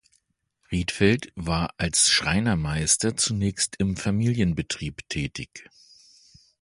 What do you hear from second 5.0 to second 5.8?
tätig.